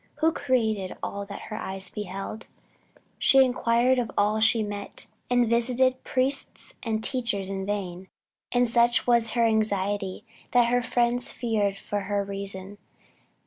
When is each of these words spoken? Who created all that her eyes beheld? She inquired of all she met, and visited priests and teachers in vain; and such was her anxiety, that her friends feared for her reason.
Who 0.15 0.31
created 0.31 0.97
all 1.03 1.27
that 1.27 1.41
her 1.51 1.55
eyes 1.57 1.91
beheld? 1.91 2.47
She 3.19 3.45
inquired 3.45 3.99
of 3.99 4.09
all 4.17 4.39
she 4.39 4.63
met, 4.63 5.05
and 5.29 5.47
visited 5.47 6.03
priests 6.03 6.73
and 6.81 7.03
teachers 7.03 7.49
in 7.49 7.67
vain; 7.67 8.07
and 8.51 8.67
such 8.67 9.05
was 9.05 9.33
her 9.33 9.45
anxiety, 9.45 10.25
that 10.53 10.69
her 10.69 10.81
friends 10.81 11.29
feared 11.29 11.77
for 11.77 11.99
her 12.09 12.23
reason. 12.25 12.79